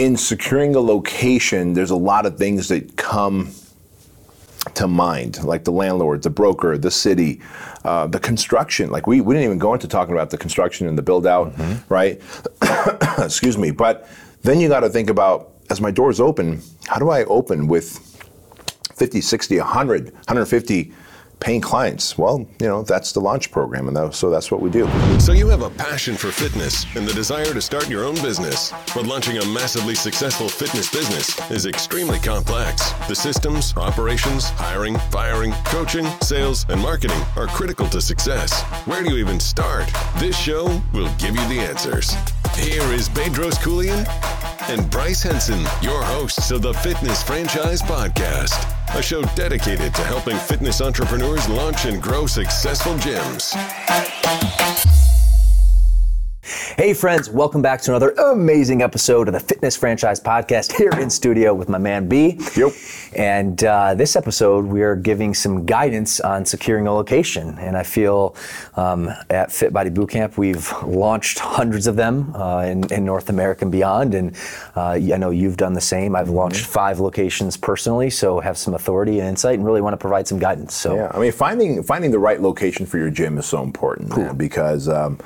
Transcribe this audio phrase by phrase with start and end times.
[0.00, 3.50] in securing a location, there's a lot of things that come
[4.72, 7.42] to mind, like the landlord, the broker, the city,
[7.84, 8.90] uh, the construction.
[8.90, 11.54] Like we, we didn't even go into talking about the construction and the build out,
[11.54, 11.92] mm-hmm.
[11.92, 12.18] right?
[13.22, 13.72] Excuse me.
[13.72, 14.08] But
[14.40, 17.98] then you got to think about as my doors open, how do I open with
[18.94, 20.94] 50, 60, 100, 150
[21.40, 22.16] paying clients?
[22.16, 24.88] Well, you know, that's the launch program, and that, so that's what we do.
[25.18, 28.72] So you have a passion for fitness and the desire to start your own business,
[28.94, 32.92] but launching a massively successful fitness business is extremely complex.
[33.08, 38.62] The systems, operations, hiring, firing, coaching, sales, and marketing are critical to success.
[38.86, 39.90] Where do you even start?
[40.18, 42.14] This show will give you the answers.
[42.54, 44.06] Here is Bedros Keuilian
[44.68, 50.36] and Bryce Henson, your hosts of the Fitness Franchise Podcast a show dedicated to helping
[50.36, 53.54] fitness entrepreneurs launch and grow successful gyms.
[56.80, 61.10] Hey, friends, welcome back to another amazing episode of the Fitness Franchise Podcast here in
[61.10, 62.38] studio with my man B.
[62.56, 62.72] Yep.
[63.14, 67.58] And uh, this episode, we are giving some guidance on securing a location.
[67.58, 68.34] And I feel
[68.76, 73.66] um, at Fit Body Bootcamp, we've launched hundreds of them uh, in, in, North America
[73.66, 74.14] and beyond.
[74.14, 74.34] And
[74.74, 76.16] uh, I know you've done the same.
[76.16, 76.72] I've launched mm-hmm.
[76.72, 80.38] five locations personally, so have some authority and insight, and really want to provide some
[80.38, 80.74] guidance.
[80.76, 84.12] So yeah, I mean, finding finding the right location for your gym is so important
[84.12, 84.24] cool.
[84.24, 84.88] man, because.
[84.88, 85.18] Um,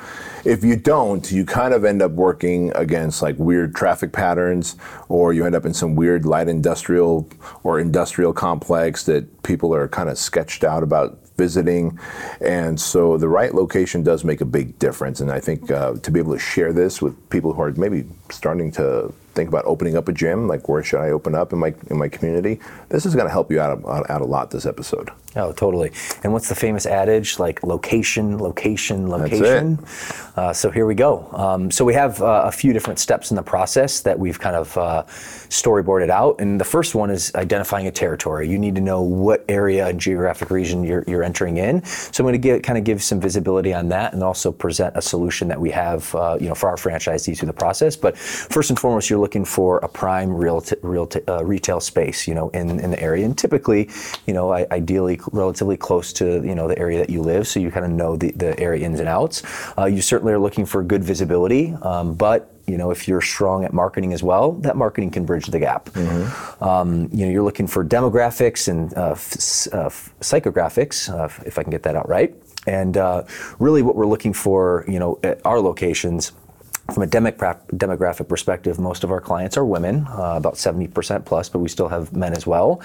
[0.45, 4.75] if you don't, you kind of end up working against like weird traffic patterns,
[5.09, 7.29] or you end up in some weird light industrial
[7.63, 11.99] or industrial complex that people are kind of sketched out about visiting.
[12.41, 15.19] And so the right location does make a big difference.
[15.19, 18.05] And I think uh, to be able to share this with people who are maybe
[18.29, 21.59] starting to think about opening up a gym, like where should I open up in
[21.59, 22.59] my in my community?
[22.89, 25.11] This is going to help you out, out, out a lot this episode.
[25.35, 25.91] Oh, totally.
[26.23, 27.39] And what's the famous adage?
[27.39, 29.79] Like location, location, location.
[30.37, 31.27] Uh, so here we go.
[31.33, 34.55] Um, so we have uh, a few different steps in the process that we've kind
[34.55, 35.03] of uh,
[35.49, 36.39] storyboarded out.
[36.39, 38.49] And the first one is identifying a territory.
[38.49, 41.83] You need to know what area and geographic region you're, you're entering in.
[41.83, 44.95] So I'm going to get, kind of give some visibility on that, and also present
[44.95, 47.97] a solution that we have, uh, you know, for our franchisees through the process.
[47.97, 51.79] But first and foremost, you're looking for a prime real, t- real t- uh, retail
[51.79, 53.25] space, you know, in, in the area.
[53.25, 53.89] And typically,
[54.27, 57.59] you know, I, ideally relatively close to, you know, the area that you live, so
[57.59, 59.41] you kind of know the, the area ins and outs.
[59.79, 63.63] Uh, you certainly are looking for good visibility, um, but you know, if you're strong
[63.63, 65.85] at marketing as well, that marketing can bridge the gap.
[65.85, 66.63] Mm-hmm.
[66.63, 69.89] Um, you know, you're looking for demographics and uh, f- uh,
[70.21, 72.31] psychographics, uh, if I can get that out right.
[72.67, 73.23] And uh,
[73.59, 76.31] really, what we're looking for, you know, at our locations
[76.93, 81.59] from a demographic perspective, most of our clients are women, uh, about 70% plus, but
[81.59, 82.81] we still have men as well.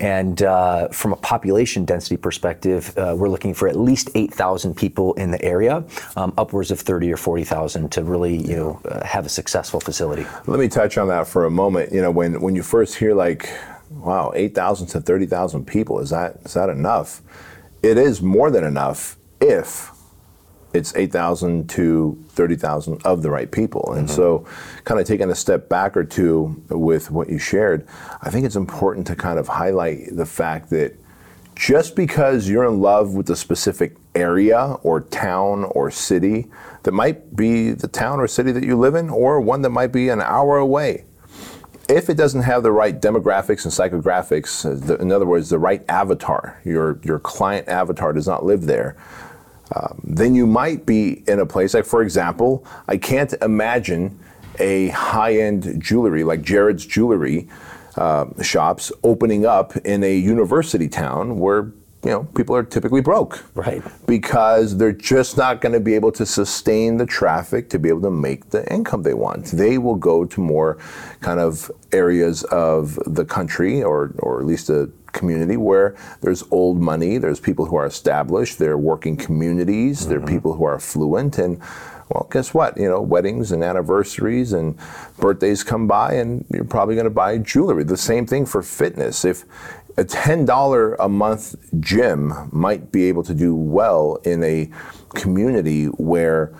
[0.00, 5.12] And uh, from a population density perspective, uh, we're looking for at least 8,000 people
[5.14, 5.84] in the area,
[6.16, 10.26] um, upwards of 30 or 40,000 to really, you know, uh, have a successful facility.
[10.46, 11.92] Let me touch on that for a moment.
[11.92, 13.50] You know, when, when you first hear like,
[13.90, 17.20] wow, 8,000 to 30,000 people, is that, is that enough?
[17.82, 19.91] It is more than enough if
[20.74, 23.92] it's 8,000 to 30,000 of the right people.
[23.92, 24.16] And mm-hmm.
[24.16, 24.46] so,
[24.84, 27.86] kind of taking a step back or two with what you shared,
[28.22, 30.96] I think it's important to kind of highlight the fact that
[31.54, 36.50] just because you're in love with a specific area or town or city
[36.82, 39.92] that might be the town or city that you live in, or one that might
[39.92, 41.04] be an hour away,
[41.88, 44.64] if it doesn't have the right demographics and psychographics,
[45.00, 48.96] in other words, the right avatar, your, your client avatar does not live there,
[49.74, 54.18] um, then you might be in a place like, for example, I can't imagine
[54.58, 57.48] a high-end jewelry like Jared's Jewelry
[57.96, 61.72] uh, shops opening up in a university town where
[62.04, 63.44] you know people are typically broke.
[63.54, 63.82] Right.
[64.06, 68.02] Because they're just not going to be able to sustain the traffic to be able
[68.02, 69.46] to make the income they want.
[69.46, 70.78] They will go to more
[71.20, 76.80] kind of areas of the country or or at least a community where there's old
[76.80, 80.10] money, there's people who are established, there are working communities, mm-hmm.
[80.10, 81.60] there are people who are affluent, and
[82.08, 82.76] well, guess what?
[82.76, 84.76] You know, weddings and anniversaries and
[85.18, 87.84] birthdays come by, and you're probably going to buy jewelry.
[87.84, 89.24] The same thing for fitness.
[89.24, 89.44] If
[89.96, 94.70] a $10 a month gym might be able to do well in a
[95.14, 96.52] community where,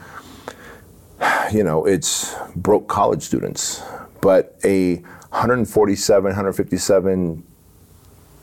[1.52, 3.82] you know, it's broke college students,
[4.20, 4.96] but a
[5.30, 7.44] 147, 157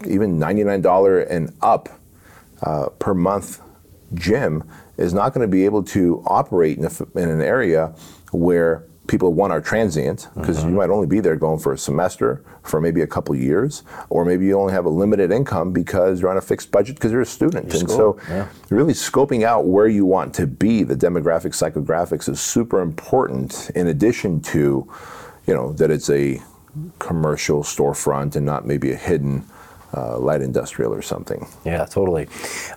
[0.08, 1.90] even $99 and up
[2.62, 3.62] uh, per month
[4.14, 4.64] gym
[4.98, 7.94] is not going to be able to operate in, a, in, an area
[8.32, 10.70] where people one are transient because mm-hmm.
[10.70, 14.26] you might only be there going for a semester for maybe a couple years or
[14.26, 17.22] maybe you only have a limited income because you're on a fixed budget because you're
[17.22, 18.20] a student Your and school.
[18.20, 18.48] so yeah.
[18.70, 23.88] really scoping out where you want to be the demographic psychographics is super important in
[23.88, 24.88] addition to
[25.50, 26.40] you know, that it's a
[27.00, 29.44] commercial storefront and not maybe a hidden
[29.96, 31.48] uh, light industrial or something.
[31.66, 32.28] Yeah, totally.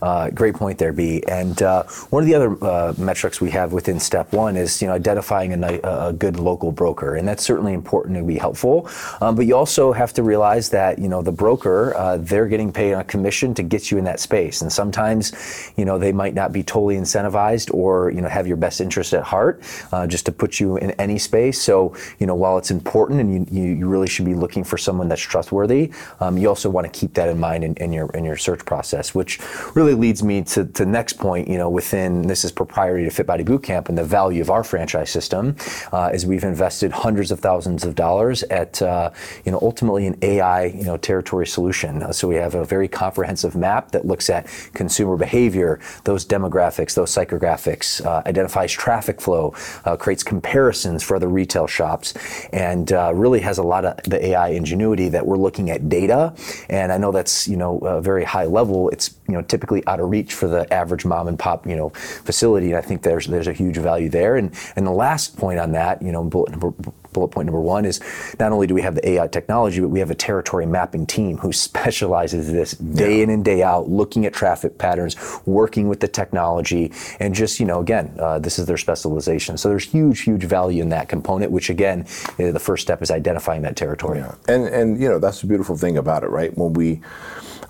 [0.00, 1.22] Uh, great point there, B.
[1.28, 4.88] And uh, one of the other uh, metrics we have within step one is you
[4.88, 8.88] know identifying a, a good local broker, and that's certainly important to be helpful.
[9.20, 12.72] Um, but you also have to realize that you know the broker uh, they're getting
[12.72, 16.12] paid on a commission to get you in that space, and sometimes you know they
[16.12, 19.62] might not be totally incentivized or you know have your best interest at heart
[19.92, 21.60] uh, just to put you in any space.
[21.60, 25.08] So you know while it's important and you, you, really should be looking for someone
[25.08, 28.36] that's trustworthy, um, you also want to that in mind in, in, your in your
[28.36, 29.38] search process, which
[29.74, 31.48] really leads me to the next point.
[31.48, 34.64] You know, within this is proprietary to Fit Body Bootcamp and the value of our
[34.64, 35.56] franchise system
[35.92, 39.10] uh, is we've invested hundreds of thousands of dollars at uh,
[39.44, 42.02] you know ultimately an AI you know territory solution.
[42.02, 46.94] Uh, so we have a very comprehensive map that looks at consumer behavior, those demographics,
[46.94, 49.54] those psychographics, uh, identifies traffic flow,
[49.84, 52.14] uh, creates comparisons for other retail shops,
[52.52, 56.34] and really has a lot of the AI ingenuity that we're looking at data.
[56.68, 60.00] And I know that's you know a very high level, it's you know typically out
[60.00, 62.68] of reach for the average mom and pop you know facility.
[62.68, 64.36] And I think there's there's a huge value there.
[64.36, 66.72] And and the last point on that, you know, bullet number
[67.12, 68.00] bullet point number one is
[68.38, 71.38] not only do we have the AI technology, but we have a territory mapping team
[71.38, 73.24] who specializes this day yeah.
[73.24, 75.16] in and day out, looking at traffic patterns,
[75.46, 79.56] working with the technology, and just you know again, uh, this is their specialization.
[79.56, 82.06] So there's huge, huge value in that component, which again,
[82.38, 84.18] uh, the first step is identifying that territory.
[84.18, 84.34] Yeah.
[84.48, 86.56] And and you know that's the beautiful thing about it, right?
[86.56, 87.00] When we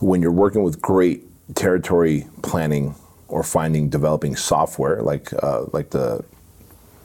[0.00, 1.24] when you're working with great
[1.54, 2.94] territory planning
[3.28, 6.24] or finding developing software like uh, like the,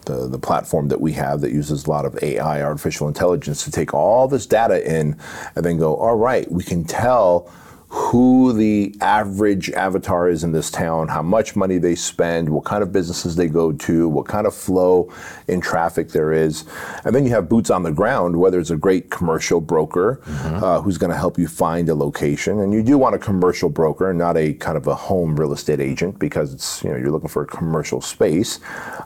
[0.07, 3.71] the the platform that we have that uses a lot of AI, artificial intelligence, to
[3.71, 5.15] take all this data in
[5.55, 7.51] and then go, all right, we can tell
[7.89, 12.83] who the average avatar is in this town, how much money they spend, what kind
[12.83, 15.11] of businesses they go to, what kind of flow
[15.47, 16.65] in traffic there is.
[17.05, 20.63] And then you have boots on the ground, whether it's a great commercial broker mm-hmm.
[20.63, 22.59] uh, who's going to help you find a location.
[22.59, 25.79] And you do want a commercial broker, not a kind of a home real estate
[25.79, 28.59] agent, because it's, you know, you're looking for a commercial space.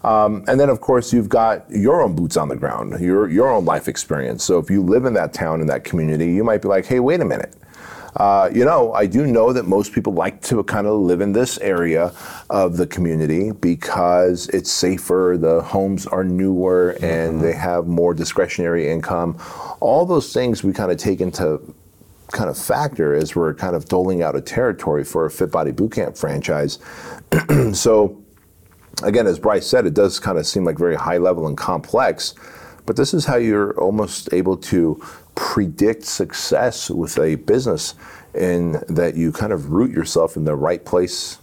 [0.04, 3.52] Um, and then, of course, you've got your own boots on the ground, your, your
[3.52, 4.44] own life experience.
[4.44, 7.00] So if you live in that town, in that community, you might be like, hey,
[7.00, 7.54] wait a minute.
[8.16, 11.32] Uh, you know, I do know that most people like to kind of live in
[11.32, 12.14] this area
[12.50, 17.06] of the community because it's safer, the homes are newer, mm-hmm.
[17.06, 19.38] and they have more discretionary income.
[19.80, 21.74] All those things we kind of take into
[22.32, 25.72] kind of factor as we're kind of doling out a territory for a Fit Body
[25.72, 26.80] Bootcamp franchise.
[27.74, 28.22] so,
[29.04, 32.34] again, as Bryce said, it does kind of seem like very high level and complex.
[32.86, 35.02] But this is how you're almost able to
[35.36, 37.96] predict success with a business
[38.34, 41.38] in that you kind of root yourself in the right place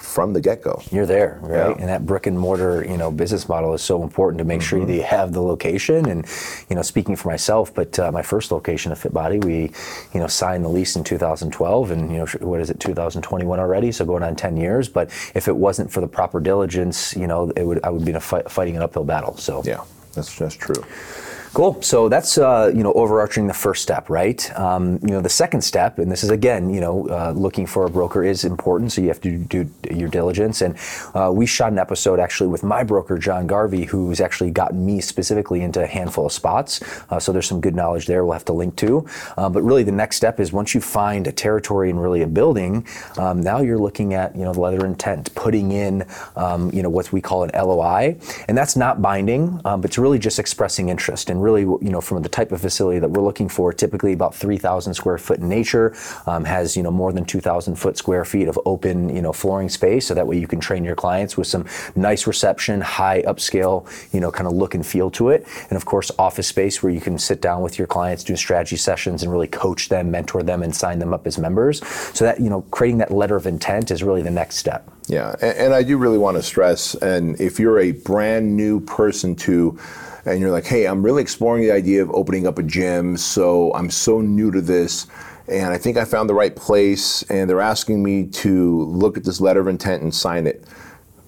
[0.00, 0.82] from the get-go.
[0.90, 1.68] You're there, right?
[1.68, 1.76] Yeah.
[1.78, 4.68] And that brick and mortar, you know, business model is so important to make mm-hmm.
[4.68, 6.08] sure that you have the location.
[6.08, 6.26] And,
[6.68, 9.72] you know, speaking for myself, but uh, my first location of Fit Body, we,
[10.14, 13.92] you know, signed the lease in 2012, and you know, what is it, 2021 already?
[13.92, 14.88] So going on 10 years.
[14.88, 18.10] But if it wasn't for the proper diligence, you know, it would I would be
[18.10, 19.36] in a fight, fighting an uphill battle.
[19.36, 19.84] So yeah,
[20.14, 20.82] that's that's true.
[21.52, 21.82] Cool.
[21.82, 24.40] So that's uh, you know overarching the first step, right?
[24.56, 27.86] Um, you know the second step, and this is again you know uh, looking for
[27.86, 30.62] a broker is important, so you have to do, your diligence.
[30.62, 30.76] And
[31.12, 35.00] uh, we shot an episode actually with my broker John Garvey, who's actually gotten me
[35.00, 36.82] specifically into a handful of spots.
[37.10, 38.24] Uh, so there's some good knowledge there.
[38.24, 39.08] We'll have to link to.
[39.36, 42.28] Uh, but really, the next step is once you find a territory and really a
[42.28, 42.86] building,
[43.18, 46.90] um, now you're looking at you know the letter intent, putting in um, you know
[46.90, 50.90] what we call an LOI, and that's not binding, um, but it's really just expressing
[50.90, 54.12] interest and really, you know, from the type of facility that we're looking for, typically
[54.12, 55.94] about 3,000 square foot in nature,
[56.26, 59.68] um, has, you know, more than 2,000 foot square feet of open, you know, flooring
[59.68, 60.06] space.
[60.06, 61.66] So that way you can train your clients with some
[61.96, 65.46] nice reception, high upscale, you know, kind of look and feel to it.
[65.68, 68.76] And of course, office space where you can sit down with your clients, do strategy
[68.76, 71.86] sessions and really coach them, mentor them, and sign them up as members.
[72.14, 74.90] So that, you know, creating that letter of intent is really the next step.
[75.10, 78.80] Yeah, and, and I do really want to stress, and if you're a brand new
[78.80, 79.78] person to
[80.24, 83.16] and you're like, hey, I'm really exploring the idea of opening up a gym.
[83.16, 85.06] So I'm so new to this.
[85.48, 87.22] And I think I found the right place.
[87.24, 90.64] And they're asking me to look at this letter of intent and sign it.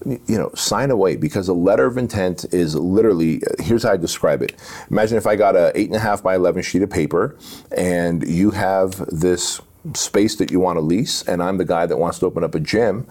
[0.04, 3.96] You know, sign away because a letter of intent is literally uh, here's how I
[3.96, 4.54] describe it.
[4.90, 7.36] Imagine if I got a eight and a half by eleven sheet of paper,
[7.76, 9.60] and you have this
[9.94, 12.54] space that you want to lease, and I'm the guy that wants to open up
[12.54, 13.06] a gym,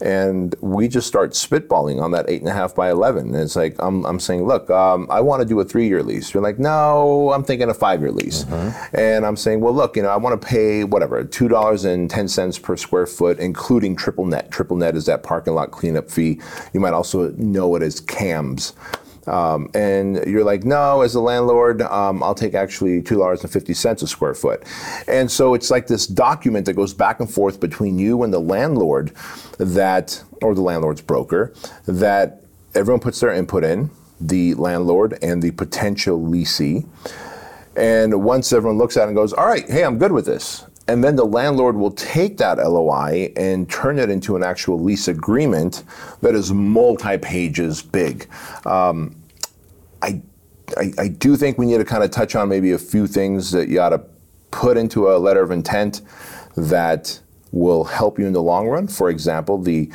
[0.00, 3.26] and we just start spitballing on that eight and a half by 11.
[3.28, 6.02] And it's like, I'm, I'm saying, look, um, I want to do a three year
[6.02, 6.34] lease.
[6.34, 8.44] You're like, no, I'm thinking a five year lease.
[8.44, 8.96] Mm-hmm.
[8.96, 13.06] And I'm saying, well, look, you know, I want to pay whatever, $2.10 per square
[13.06, 14.50] foot, including triple net.
[14.50, 16.40] Triple net is that parking lot cleanup fee.
[16.72, 18.74] You might also know it as CAMS.
[19.26, 23.50] Um, and you're like, no, as a landlord, um, I'll take actually two dollars and
[23.50, 24.62] fifty cents a square foot.
[25.08, 28.40] And so it's like this document that goes back and forth between you and the
[28.40, 29.12] landlord,
[29.58, 31.54] that or the landlord's broker,
[31.86, 32.42] that
[32.74, 33.90] everyone puts their input in,
[34.20, 36.86] the landlord and the potential leasee.
[37.76, 40.64] And once everyone looks at it and goes, all right, hey, I'm good with this.
[40.86, 45.08] And then the landlord will take that LOI and turn it into an actual lease
[45.08, 45.82] agreement
[46.20, 48.28] that is multi pages big.
[48.66, 49.16] Um,
[50.02, 50.20] I,
[50.76, 53.50] I, I, do think we need to kind of touch on maybe a few things
[53.52, 54.02] that you ought to
[54.50, 56.02] put into a letter of intent
[56.56, 57.18] that
[57.50, 58.86] will help you in the long run.
[58.86, 59.90] For example, the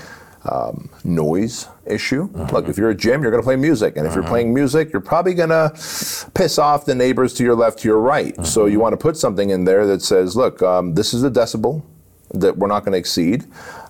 [0.46, 2.30] um, noise issue.
[2.34, 2.54] Uh-huh.
[2.54, 4.22] Look, if you're a gym, you're going to play music, and if uh-huh.
[4.22, 5.72] you're playing music, you're probably going to
[6.34, 8.38] piss off the neighbors to your left, to your right.
[8.38, 8.46] Uh-huh.
[8.46, 11.32] So you want to put something in there that says, "Look, um, this is the
[11.32, 11.84] decibel
[12.34, 13.46] that we're not going to exceed."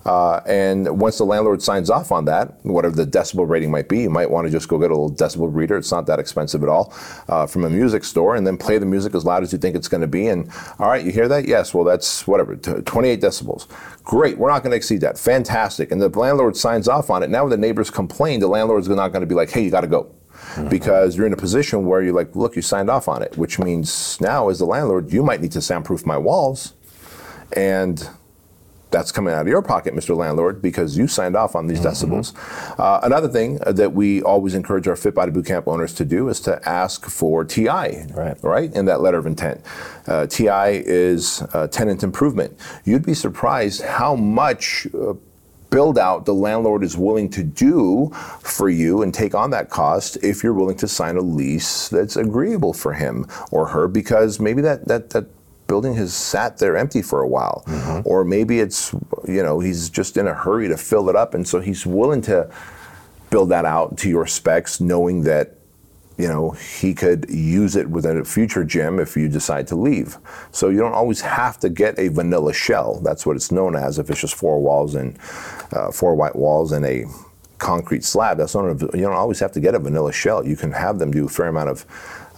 [0.05, 4.01] Uh, and once the landlord signs off on that, whatever the decibel rating might be,
[4.01, 5.77] you might want to just go get a little decibel reader.
[5.77, 6.93] It's not that expensive at all
[7.27, 9.75] uh, from a music store, and then play the music as loud as you think
[9.75, 10.27] it's going to be.
[10.27, 11.47] And all right, you hear that?
[11.47, 11.73] Yes.
[11.73, 13.67] Well, that's whatever, 28 decibels.
[14.03, 14.37] Great.
[14.37, 15.19] We're not going to exceed that.
[15.19, 15.91] Fantastic.
[15.91, 17.29] And the landlord signs off on it.
[17.29, 19.81] Now, when the neighbors complain, the landlord's not going to be like, "Hey, you got
[19.81, 20.69] to go." Mm-hmm.
[20.69, 23.59] because you're in a position where you're like, look, you signed off on it, which
[23.59, 26.73] means now, as the landlord, you might need to soundproof my walls.
[27.51, 28.09] And
[28.91, 30.15] that's coming out of your pocket, Mr.
[30.15, 32.13] Landlord, because you signed off on these mm-hmm.
[32.13, 32.79] decibels.
[32.79, 36.39] Uh, another thing that we always encourage our Fit Body Bootcamp owners to do is
[36.41, 39.61] to ask for TI, right, right in that letter of intent.
[40.07, 42.57] Uh, TI is uh, tenant improvement.
[42.83, 45.13] You'd be surprised how much uh,
[45.69, 48.09] build out the landlord is willing to do
[48.41, 52.15] for you and take on that cost if you're willing to sign a lease that's
[52.15, 55.27] agreeable for him or her because maybe that that that
[55.69, 57.63] building has sat there empty for a while.
[57.67, 58.01] Mm-hmm.
[58.03, 58.91] Or maybe it's,
[59.25, 61.33] you know, he's just in a hurry to fill it up.
[61.33, 62.51] And so he's willing to
[63.29, 65.55] build that out to your specs, knowing that,
[66.17, 70.17] you know, he could use it within a future gym if you decide to leave.
[70.51, 72.99] So you don't always have to get a vanilla shell.
[73.01, 75.17] That's what it's known as if it's just four walls and
[75.71, 77.05] uh, four white walls and a
[77.59, 78.37] concrete slab.
[78.37, 80.45] That's not a, you don't always have to get a vanilla shell.
[80.45, 81.85] You can have them do a fair amount of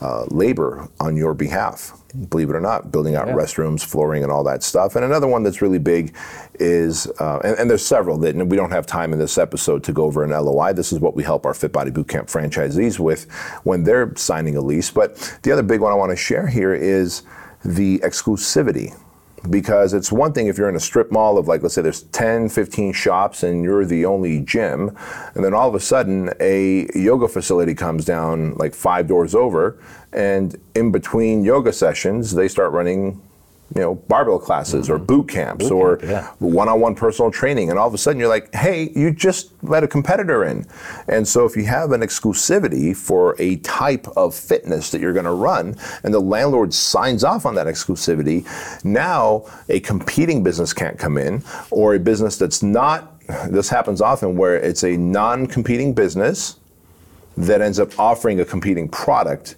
[0.02, 3.34] uh, labor on your behalf believe it or not, building out yeah.
[3.34, 4.96] restrooms, flooring, and all that stuff.
[4.96, 6.16] And another one that's really big
[6.56, 9.94] is, uh, and, and, there's several that we don't have time in this episode to
[9.94, 10.74] go over an LOI.
[10.74, 13.32] This is what we help our Fit Body Bootcamp franchisees with
[13.64, 14.92] when they're signing a lease.
[14.92, 17.24] But the other big one I want to share here is
[17.64, 18.96] the exclusivity
[19.50, 22.04] because it's one thing if you're in a strip mall of like let's say there's
[22.04, 24.96] 10 15 shops and you're the only gym
[25.34, 29.78] and then all of a sudden a yoga facility comes down like five doors over
[30.14, 33.20] and in between yoga sessions they start running
[33.76, 34.94] you know, barbell classes mm-hmm.
[34.94, 36.32] or boot camps boot or camp, yeah.
[36.40, 39.88] one-on-one personal training, and all of a sudden you're like, hey, you just let a
[39.88, 40.66] competitor in,
[41.08, 45.26] and so if you have an exclusivity for a type of fitness that you're going
[45.26, 48.46] to run, and the landlord signs off on that exclusivity,
[48.84, 53.20] now a competing business can't come in, or a business that's not.
[53.50, 56.58] This happens often where it's a non-competing business
[57.38, 59.56] that ends up offering a competing product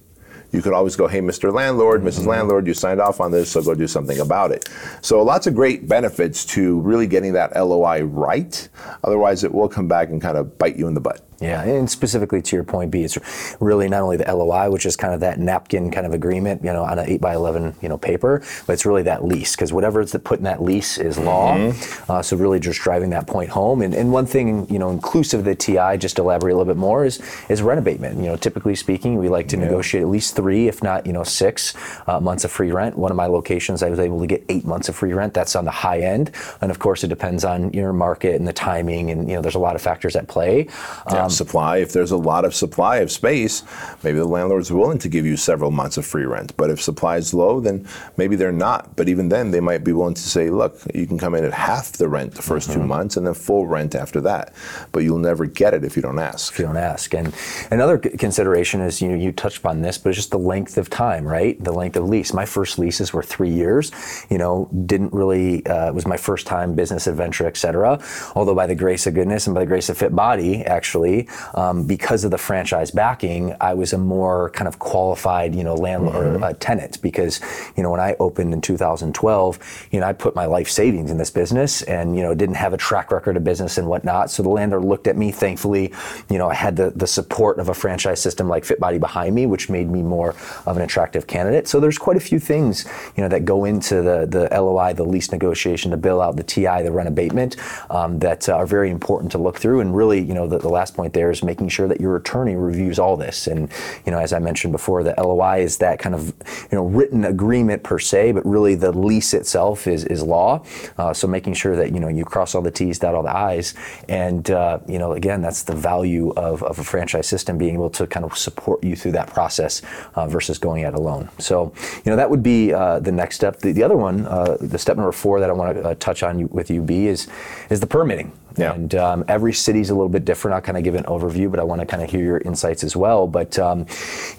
[0.53, 1.51] you could always go, hey, Mr.
[1.51, 2.09] Landlord, mm-hmm.
[2.09, 2.27] Mrs.
[2.27, 4.69] Landlord, you signed off on this, so go do something about it.
[5.01, 8.69] So lots of great benefits to really getting that LOI right.
[9.03, 11.27] Otherwise, it will come back and kind of bite you in the butt.
[11.43, 13.17] Yeah, and specifically to your point B, it's
[13.59, 16.71] really not only the LOI, which is kind of that napkin kind of agreement, you
[16.71, 19.73] know, on an eight by eleven, you know, paper, but it's really that lease because
[19.73, 21.55] whatever it's put in that lease is law.
[21.55, 22.11] Mm-hmm.
[22.11, 23.81] Uh, so really just driving that point home.
[23.81, 26.71] And, and one thing, you know, inclusive of the TI, just to elaborate a little
[26.71, 28.17] bit more, is is rent abatement.
[28.17, 29.65] You know, typically speaking, we like to yeah.
[29.65, 31.73] negotiate at least three, if not, you know, six
[32.07, 32.97] uh, months of free rent.
[32.97, 35.33] One of my locations, I was able to get eight months of free rent.
[35.33, 36.31] That's on the high end,
[36.61, 39.55] and of course, it depends on your market and the timing, and you know, there's
[39.55, 40.67] a lot of factors at play.
[41.07, 41.77] Um, yeah, supply.
[41.77, 43.63] If there's a lot of supply of space,
[44.03, 46.55] maybe the landlord's willing to give you several months of free rent.
[46.57, 47.87] But if supply is low, then
[48.17, 48.95] maybe they're not.
[48.95, 51.53] But even then, they might be willing to say, look, you can come in at
[51.53, 52.73] half the rent the 1st mm-hmm.
[52.73, 54.53] two months and then full rent after that.
[54.91, 56.53] But you'll never get it if you don't ask.
[56.53, 57.13] If you don't ask.
[57.13, 57.33] And
[57.71, 60.89] another consideration is, you know, you touched upon this, but it's just the length of
[60.89, 61.61] time, right?
[61.63, 62.33] The length of lease.
[62.33, 63.91] My first leases were three years.
[64.29, 68.01] You know, didn't really, uh, it was my first time business adventure, et cetera.
[68.35, 71.12] Although by the grace of goodness and by the grace of Fit Body, actually,
[71.53, 75.75] um, because of the franchise backing, I was a more kind of qualified, you know,
[75.75, 76.43] landlord mm-hmm.
[76.43, 77.41] uh, tenant because,
[77.75, 81.17] you know, when I opened in 2012, you know, I put my life savings in
[81.17, 84.31] this business and, you know, didn't have a track record of business and whatnot.
[84.31, 85.93] So the landlord looked at me, thankfully,
[86.29, 89.45] you know, I had the, the support of a franchise system like FitBody behind me,
[89.45, 91.67] which made me more of an attractive candidate.
[91.67, 95.03] So there's quite a few things, you know, that go into the, the LOI, the
[95.03, 97.57] lease negotiation, the bill out, the TI, the rent abatement
[97.89, 99.81] um, that uh, are very important to look through.
[99.81, 102.15] And really, you know, the, the last point point there is making sure that your
[102.15, 103.47] attorney reviews all this.
[103.47, 103.69] And
[104.05, 106.27] you know, as I mentioned before, the LOI is that kind of
[106.71, 110.63] you know written agreement per se, but really the lease itself is is law.
[110.97, 113.35] Uh, so making sure that you know you cross all the T's, dot all the
[113.35, 113.73] I's,
[114.07, 117.89] and uh, you know again that's the value of, of a franchise system being able
[117.89, 119.81] to kind of support you through that process
[120.15, 121.29] uh, versus going it alone.
[121.39, 121.73] So
[122.05, 123.59] you know that would be uh, the next step.
[123.59, 126.23] The, the other one, uh, the step number four that I want to uh, touch
[126.23, 127.27] on with you, B is
[127.69, 128.31] is the permitting.
[128.57, 128.73] Yeah.
[128.73, 130.55] And um, every city's a little bit different.
[130.55, 132.83] I'll kind of give an overview, but I want to kind of hear your insights
[132.83, 133.27] as well.
[133.27, 133.85] But um,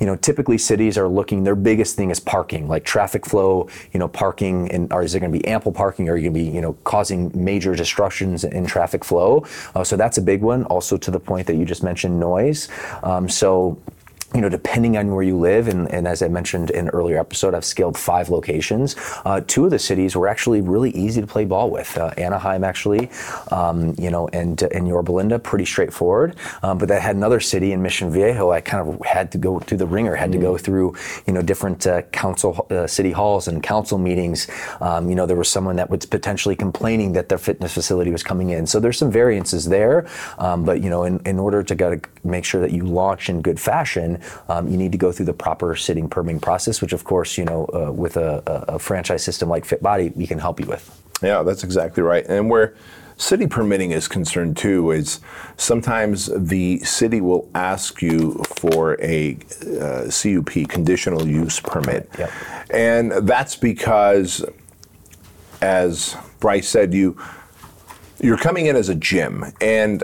[0.01, 1.45] you know, typically cities are looking.
[1.45, 3.69] Their biggest thing is parking, like traffic flow.
[3.93, 6.09] You know, parking, and or is there going to be ample parking?
[6.09, 9.45] Are you going to be you know causing major disruptions in traffic flow?
[9.75, 10.65] Uh, so that's a big one.
[10.65, 12.69] Also to the point that you just mentioned, noise.
[13.03, 13.79] Um, so
[14.35, 17.19] you know, depending on where you live, and, and, as I mentioned in an earlier
[17.19, 18.97] episode, I've scaled five locations.
[19.25, 21.97] Uh, two of the cities were actually really easy to play ball with.
[21.97, 23.11] Uh, Anaheim, actually,
[23.53, 26.35] um, you know, and and Yorba Linda, pretty straightforward.
[26.65, 28.51] Um, but that had another city in Mission Viejo.
[28.51, 30.33] I kind of had to go through the ringer, had mm.
[30.33, 30.61] to go mm.
[30.61, 30.97] through,
[31.29, 34.49] you know, different uh, council, uh, city halls and council meetings.
[34.81, 38.25] Um, you know, there was someone that was potentially complaining that their fitness facility was
[38.25, 38.67] coming in.
[38.67, 40.09] So there's some variances there.
[40.39, 43.61] Um, but you know, in, in order to make sure that you launch in good
[43.61, 47.39] fashion um, you need to go through the proper sitting permitting process, which of course,
[47.39, 51.03] you know, uh, with a, a, franchise system like FitBody, we can help you with.
[51.23, 52.25] Yeah, that's exactly right.
[52.27, 52.75] And where
[53.17, 55.21] city permitting is concerned too is
[55.57, 59.39] sometimes the city will ask you for a
[59.81, 62.11] uh, CUP, conditional use permit.
[62.19, 62.31] Yep.
[62.71, 64.45] And that's because,
[65.61, 67.17] as Bryce said, you
[68.21, 70.03] you're coming in as a gym, and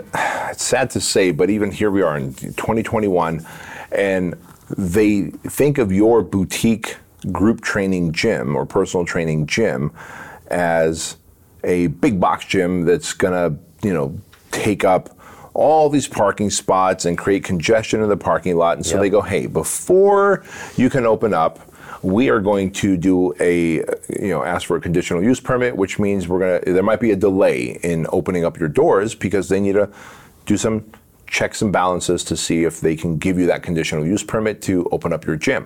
[0.49, 3.45] it's sad to say, but even here we are in 2021
[3.91, 4.35] and
[4.77, 6.97] they think of your boutique
[7.31, 9.91] group training gym or personal training gym
[10.47, 11.17] as
[11.63, 14.17] a big box gym that's going to, you know,
[14.51, 15.17] take up
[15.53, 18.77] all these parking spots and create congestion in the parking lot.
[18.77, 19.01] And so yep.
[19.01, 20.43] they go, hey, before
[20.77, 21.59] you can open up,
[22.01, 23.75] we are going to do a,
[24.19, 26.99] you know, ask for a conditional use permit, which means we're going to, there might
[26.99, 29.89] be a delay in opening up your doors because they need to
[30.45, 30.83] do some
[31.31, 34.87] checks and balances to see if they can give you that conditional use permit to
[34.91, 35.65] open up your gym.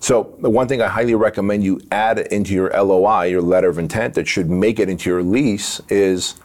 [0.00, 3.78] So, the one thing I highly recommend you add into your LOI, your letter of
[3.78, 6.40] intent, that should make it into your lease is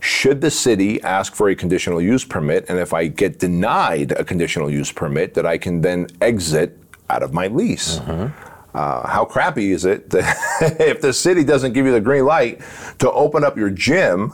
[0.00, 4.24] should the city ask for a conditional use permit, and if I get denied a
[4.24, 6.78] conditional use permit, that I can then exit
[7.10, 7.98] out of my lease.
[7.98, 8.76] Mm-hmm.
[8.76, 12.60] Uh, how crappy is it that if the city doesn't give you the green light
[12.98, 14.32] to open up your gym,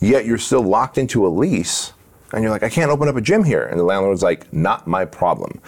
[0.00, 1.92] yet you're still locked into a lease?
[2.32, 3.64] And you're like, I can't open up a gym here.
[3.64, 5.60] And the landlord's like, not my problem.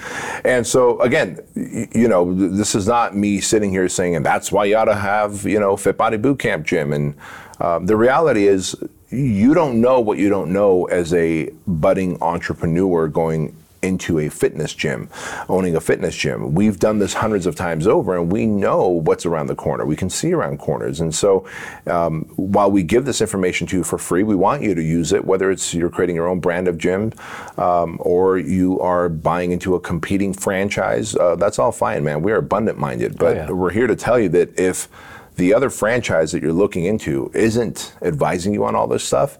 [0.45, 4.65] And so again, you know, this is not me sitting here saying, and that's why
[4.65, 6.93] you ought to have, you know, Fit Body Boot Camp gym.
[6.93, 7.15] And
[7.61, 8.77] um, the reality is,
[9.11, 14.75] you don't know what you don't know as a budding entrepreneur going into a fitness
[14.75, 15.09] gym,
[15.49, 16.55] owning a fitness gym.
[16.55, 19.85] We've done this hundreds of times over and we know what's around the corner.
[19.85, 21.01] We can see around corners.
[21.01, 21.47] And so
[21.87, 25.13] um, while we give this information to you for free, we want you to use
[25.13, 27.13] it, whether it's you're creating your own brand of gym
[27.57, 31.15] um, or you are buying into a competing franchise.
[31.15, 32.23] Uh, that's all fine, man.
[32.23, 33.19] We're abundant minded.
[33.19, 33.51] But oh, yeah.
[33.51, 34.89] we're here to tell you that if
[35.37, 39.39] the other franchise that you're looking into isn't advising you on all this stuff,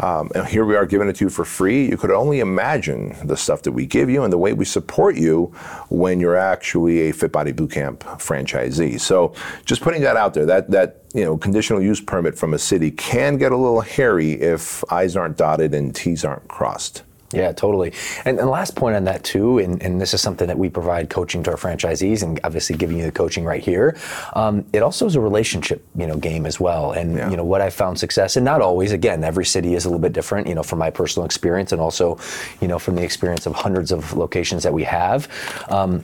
[0.00, 1.88] um, and here we are giving it to you for free.
[1.88, 5.16] You could only imagine the stuff that we give you and the way we support
[5.16, 5.46] you
[5.88, 8.98] when you're actually a Fit Body Bootcamp franchisee.
[9.00, 9.34] So
[9.64, 12.90] just putting that out there, that that you know conditional use permit from a city
[12.90, 17.02] can get a little hairy if I's aren't dotted and T's aren't crossed.
[17.32, 17.92] Yeah, totally.
[18.24, 21.10] And, and last point on that too, and, and this is something that we provide
[21.10, 23.96] coaching to our franchisees, and obviously giving you the coaching right here.
[24.34, 26.92] Um, it also is a relationship, you know, game as well.
[26.92, 27.30] And yeah.
[27.30, 28.90] you know what I found success, and not always.
[28.90, 30.48] Again, every city is a little bit different.
[30.48, 32.18] You know, from my personal experience, and also,
[32.60, 35.28] you know, from the experience of hundreds of locations that we have.
[35.68, 36.02] Um,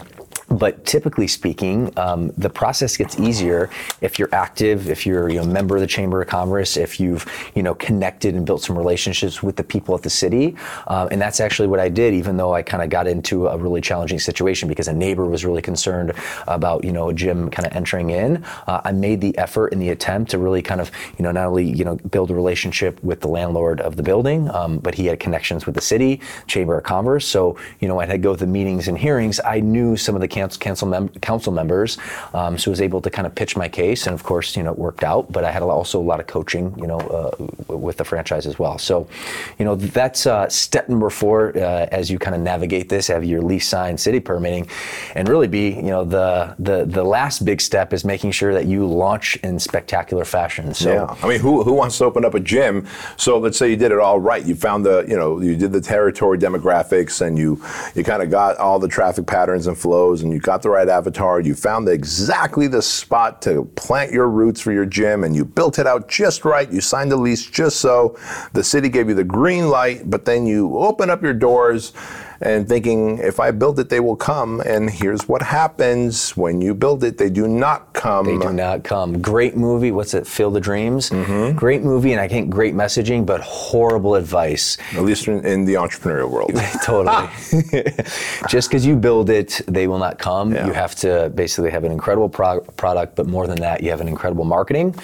[0.49, 3.69] but typically speaking, um, the process gets easier
[4.01, 7.01] if you're active, if you're you know, a member of the Chamber of Commerce, if
[7.01, 10.57] you've you know connected and built some relationships with the people at the city.
[10.87, 13.57] Uh, and that's actually what I did, even though I kind of got into a
[13.57, 16.13] really challenging situation because a neighbor was really concerned
[16.47, 18.45] about you know a gym kind of entering in.
[18.67, 21.47] Uh, I made the effort and the attempt to really kind of you know not
[21.47, 25.07] only you know build a relationship with the landlord of the building, um, but he
[25.07, 27.27] had connections with the city, Chamber of Commerce.
[27.27, 29.41] So you know I had to go to the meetings and hearings.
[29.45, 31.99] I knew some of the council, mem- council members.
[32.35, 34.63] Um, so I was able to kind of pitch my case, and of course, you
[34.63, 35.31] know, it worked out.
[35.33, 38.59] But I had also a lot of coaching, you know, uh, with the franchise as
[38.59, 38.79] well.
[38.79, 39.09] So,
[39.59, 43.25] you know, that's uh, step number four uh, as you kind of navigate this, have
[43.25, 44.69] your lease signed, city permitting,
[45.15, 48.67] and really be, you know, the the the last big step is making sure that
[48.67, 50.75] you launch in spectacular fashion.
[50.75, 52.87] So, yeah, I mean, who who wants to open up a gym?
[53.17, 54.45] So let's say you did it all right.
[54.45, 57.63] You found the, you know, you did the territory demographics, and you
[57.95, 60.89] you kind of got all the traffic patterns and flows, and you got the right
[60.89, 61.41] avatar.
[61.41, 65.79] You found exactly the spot to plant your roots for your gym, and you built
[65.79, 66.71] it out just right.
[66.71, 68.19] You signed the lease just so.
[68.53, 71.93] The city gave you the green light, but then you open up your doors
[72.41, 74.61] and thinking, if I build it, they will come.
[74.61, 78.27] And here's what happens when you build it, they do not come.
[78.27, 79.21] They do not come.
[79.21, 79.91] Great movie.
[79.91, 80.27] What's it?
[80.27, 81.11] Field of Dreams.
[81.11, 81.57] Mm-hmm.
[81.57, 84.77] Great movie, and I think great messaging, but horrible advice.
[84.95, 86.53] At least in, in the entrepreneurial world.
[86.85, 87.29] totally.
[88.49, 90.55] Just because you build it, they will not come.
[90.55, 90.67] Yeah.
[90.67, 94.01] You have to basically have an incredible pro- product, but more than that, you have
[94.01, 94.95] an incredible marketing.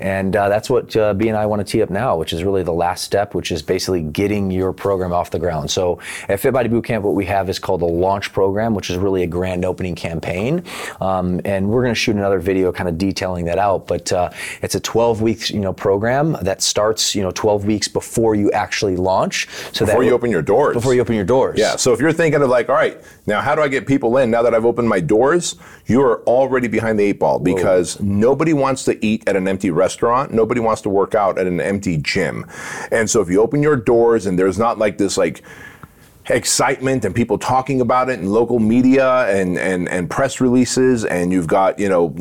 [0.00, 2.44] And uh, that's what uh, B and I want to tee up now, which is
[2.44, 5.70] really the last step, which is basically getting your program off the ground.
[5.70, 8.96] So at Fit Body Bootcamp, what we have is called a launch program, which is
[8.96, 10.62] really a grand opening campaign.
[11.00, 13.86] Um, and we're going to shoot another video kind of detailing that out.
[13.86, 14.30] But uh,
[14.62, 18.50] it's a 12 weeks, you know, program that starts, you know, 12 weeks before you
[18.52, 19.48] actually launch.
[19.72, 20.74] So before you open your doors.
[20.74, 21.58] Before you open your doors.
[21.58, 21.76] Yeah.
[21.76, 24.30] So if you're thinking of like, all right, now how do I get people in?
[24.30, 28.06] Now that I've opened my doors, you are already behind the eight ball because Whoa.
[28.06, 30.32] nobody wants to eat at an empty restaurant.
[30.32, 32.46] Nobody wants to work out at an empty gym.
[32.90, 35.42] And so if you open your doors and there's not like this like
[36.28, 41.04] excitement and people talking about it in local media and, and, and press releases.
[41.04, 42.14] And you've got, you know,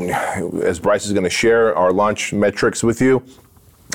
[0.63, 3.24] as Bryce is going to share our launch metrics with you,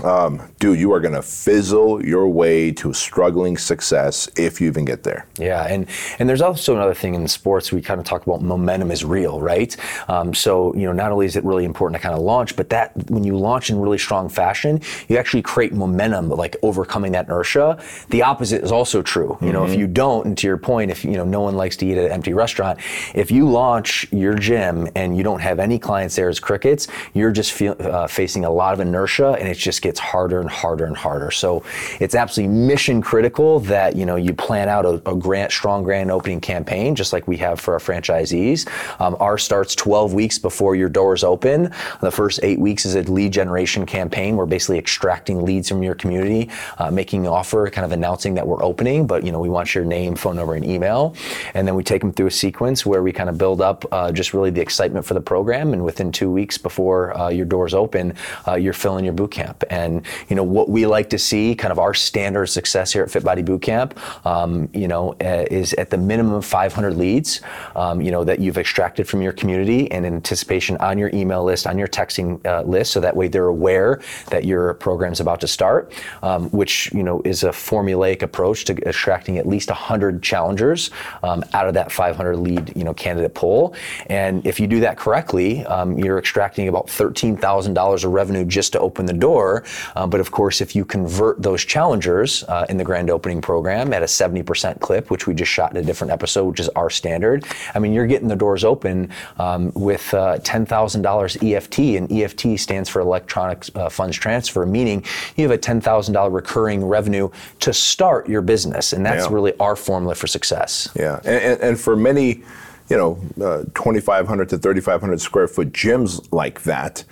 [0.05, 4.85] um, dude, you are going to fizzle your way to struggling success if you even
[4.85, 5.26] get there.
[5.38, 5.87] Yeah, and
[6.18, 7.72] and there's also another thing in sports.
[7.72, 9.76] We kind of talk about momentum is real, right?
[10.09, 12.70] Um, so you know, not only is it really important to kind of launch, but
[12.70, 17.26] that when you launch in really strong fashion, you actually create momentum, like overcoming that
[17.26, 17.83] inertia.
[18.09, 19.37] The opposite is also true.
[19.40, 19.53] You mm-hmm.
[19.53, 19.81] know, if mm-hmm.
[19.81, 22.07] you don't, and to your point, if you know no one likes to eat at
[22.07, 22.79] an empty restaurant,
[23.14, 27.33] if you launch your gym and you don't have any clients there as crickets, you're
[27.33, 30.85] just feel, uh, facing a lot of inertia, and it's just gets harder and harder
[30.85, 31.33] and harder.
[31.33, 31.64] So
[31.98, 36.12] it's absolutely mission critical that you know you plan out a, a grant, strong grand
[36.12, 38.68] opening campaign, just like we have for our franchisees.
[39.00, 41.72] Um, ours starts 12 weeks before your doors open.
[42.00, 44.37] The first eight weeks is a lead generation campaign.
[44.37, 48.46] We're basically extracting leads from your community, uh, making an offer, kind of announcing that
[48.46, 51.16] we're opening, but you know we want your name, phone number, and email,
[51.55, 54.12] and then we take them through a sequence where we kind of build up uh,
[54.12, 57.74] just really the excitement for the program, and within two weeks before uh, your doors
[57.74, 58.14] open,
[58.46, 59.64] uh, you're filling your boot camp.
[59.70, 63.11] And you know what we like to see, kind of our standard success here at
[63.11, 67.40] Fit Body Bootcamp, um, you know, uh, is at the minimum 500 leads,
[67.76, 71.42] um, you know, that you've extracted from your community and in anticipation on your email
[71.44, 75.40] list, on your texting uh, list, so that way they're aware that your program's about
[75.40, 80.22] to start, um, which you know is a formulaic approach to extracting at least 100
[80.22, 80.90] challengers
[81.22, 83.74] um, out of that 500 lead, you know, candidate pool.
[84.06, 88.80] And if you do that correctly, um, you're extracting about $13,000 of revenue just to
[88.80, 89.60] open the door.
[89.96, 93.92] Um, but of course, if you convert those challengers uh, in the grand opening program
[93.92, 96.90] at a 70% clip, which we just shot in a different episode, which is our
[96.90, 97.44] standard,
[97.75, 102.88] I mean, you're getting the doors open um, with uh, $10,000 EFT, and EFT stands
[102.88, 105.05] for electronic uh, funds transfer, meaning
[105.37, 107.29] you have a $10,000 recurring revenue
[107.61, 108.92] to start your business.
[108.92, 109.35] And that's yeah.
[109.35, 110.88] really our formula for success.
[110.94, 111.20] Yeah.
[111.25, 112.42] and, and, and for many,
[112.88, 117.05] you know, uh, 2,500 to 3,500 square foot gyms like that,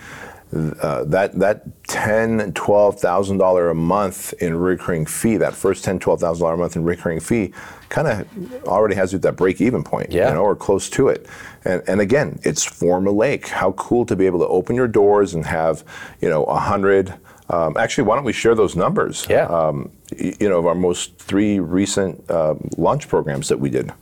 [0.53, 5.99] uh, that that ten twelve thousand dollar a month in recurring fee, that first ten
[5.99, 7.53] twelve thousand dollar a month in recurring fee,
[7.91, 10.29] kind of already has you at that break even point, yeah.
[10.29, 11.27] you know, or close to it.
[11.65, 13.49] And, and again, it's formulaic.
[13.49, 15.85] How cool to be able to open your doors and have
[16.21, 17.15] you know a hundred.
[17.51, 19.27] Um, actually, why don't we share those numbers?
[19.29, 19.47] Yeah.
[19.47, 23.93] Um, you know, of our most three recent uh, launch programs that we did.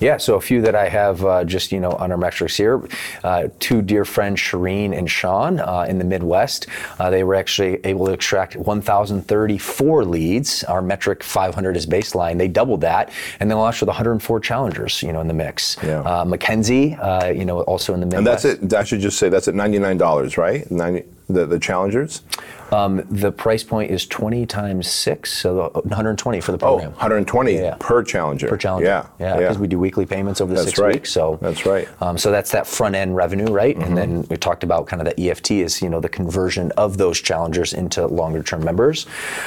[0.00, 2.82] Yeah, so a few that I have uh, just you know on our metrics here.
[3.24, 6.66] Uh, two dear friends, Shireen and Sean, uh, in the Midwest,
[6.98, 10.64] uh, they were actually able to extract 1,034 leads.
[10.64, 12.38] Our metric 500 is baseline.
[12.38, 15.76] They doubled that, and they launched with 104 challengers, you know, in the mix.
[15.82, 16.00] Yeah.
[16.00, 18.44] Uh, Mackenzie, uh, you know, also in the Midwest.
[18.44, 18.74] And that's it.
[18.74, 20.70] I should just say that's at $99, right?
[20.70, 22.22] 90 the, the challengers?
[22.70, 26.90] Um, the price point is 20 times six, so 120 for the Oh, program.
[26.92, 27.76] 120 Yeah.
[27.78, 28.46] per challenger.
[28.48, 28.86] per challenger.
[28.86, 30.92] Yeah, yeah, because we do weekly payments over the That's six right.
[30.94, 31.10] weeks.
[31.10, 31.86] So That's right.
[31.86, 32.04] Mm-hmm.
[32.04, 33.74] Um, so that's that front end revenue, right?
[33.76, 36.98] And then we talked about kind of the EFT is you know the conversion of
[36.98, 39.06] those challengers into longer term members.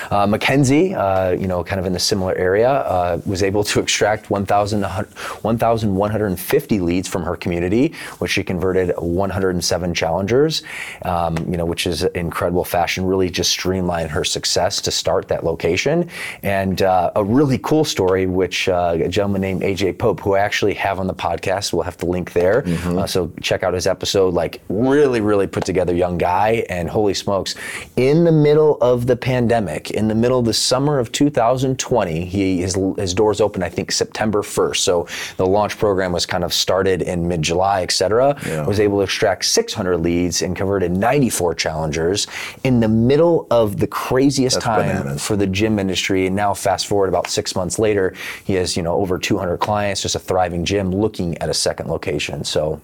[0.10, 3.80] Uh, Mackenzie, uh, you know, kind of in the similar area, uh, was able to
[3.80, 10.64] extract 1,150 leads from her community, which she converted 107 challengers.
[11.04, 13.06] Um, you know, which is incredible fashion.
[13.06, 16.10] Really just streamlined her success to start that location.
[16.44, 20.40] And uh, a really cool story, which uh, a gentleman named AJ Pope, who I
[20.40, 22.66] actually have on the podcast, we'll have to link there.
[23.00, 24.34] Uh, so check out his episode.
[24.34, 26.66] Like really, really put together young guy.
[26.68, 27.56] And holy smokes,
[27.96, 32.60] in the middle of the pandemic, in the middle of the summer of 2020, he
[32.60, 33.64] his, his doors opened.
[33.64, 34.76] I think September 1st.
[34.76, 35.08] So
[35.38, 38.38] the launch program was kind of started in mid July, et cetera.
[38.46, 38.68] Yeah.
[38.68, 42.28] Was able to extract 600 leads and converted 94 challengers
[42.64, 45.26] in the middle of the craziest That's time bananas.
[45.26, 46.26] for the gym industry.
[46.28, 50.02] And now, fast forward about six months later, he has you know over 200 clients,
[50.02, 52.44] just a thriving gym, looking at a second location.
[52.44, 52.82] So,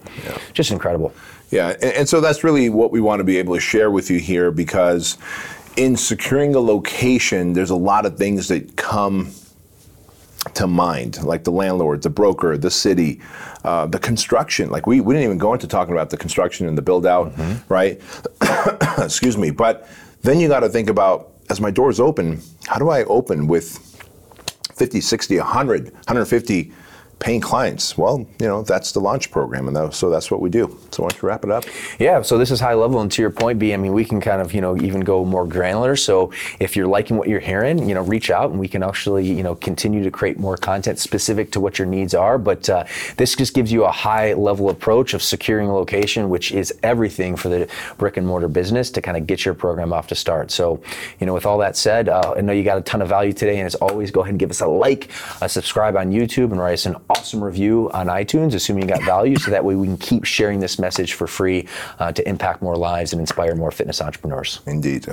[0.52, 1.12] just incredible.
[1.50, 4.10] Yeah, and, and so that's really what we want to be able to share with
[4.10, 5.18] you here because
[5.76, 9.30] in securing a location, there's a lot of things that come
[10.54, 13.20] to mind, like the landlord, the broker, the city,
[13.64, 14.70] uh, the construction.
[14.70, 17.32] Like we, we didn't even go into talking about the construction and the build out,
[17.68, 18.00] right?
[18.98, 19.50] Excuse me.
[19.50, 19.88] But
[20.22, 23.78] then you got to think about as my doors open, how do I open with
[24.74, 26.72] 50, 60, 100, 150
[27.18, 27.98] paying clients?
[27.98, 29.66] Well, you know, that's the launch program.
[29.66, 30.78] And that, so that's what we do.
[30.92, 31.64] So why don't you wrap it up?
[31.98, 34.20] Yeah, so this is high level, and to your point, B, I mean, we can
[34.20, 35.96] kind of, you know, even go more granular.
[35.96, 39.26] So if you're liking what you're hearing, you know, reach out, and we can actually,
[39.26, 42.38] you know, continue to create more content specific to what your needs are.
[42.38, 42.84] But uh,
[43.16, 47.36] this just gives you a high level approach of securing a location, which is everything
[47.36, 50.50] for the brick and mortar business to kind of get your program off to start.
[50.50, 50.80] So,
[51.20, 53.32] you know, with all that said, uh, I know you got a ton of value
[53.32, 56.52] today, and as always, go ahead and give us a like, a subscribe on YouTube,
[56.52, 59.74] and write us an awesome review on iTunes, assuming you got value, so that way
[59.74, 61.66] we can keep sharing this message for free
[61.98, 64.60] uh, to impact more lives and inspire more fitness entrepreneurs.
[64.66, 65.06] Indeed.